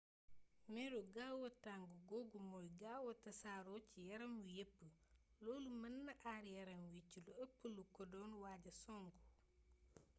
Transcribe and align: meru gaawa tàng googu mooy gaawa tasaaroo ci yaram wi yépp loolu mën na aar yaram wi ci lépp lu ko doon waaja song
meru 0.73 0.99
gaawa 1.15 1.49
tàng 1.65 1.87
googu 2.09 2.39
mooy 2.49 2.67
gaawa 2.81 3.11
tasaaroo 3.23 3.79
ci 3.89 3.99
yaram 4.09 4.33
wi 4.43 4.49
yépp 4.57 4.75
loolu 5.43 5.69
mën 5.81 5.95
na 6.07 6.13
aar 6.33 6.43
yaram 6.55 6.81
wi 6.91 7.01
ci 7.09 7.19
lépp 7.27 7.53
lu 7.75 7.83
ko 7.95 8.03
doon 8.13 8.31
waaja 8.43 8.71
song 8.83 9.09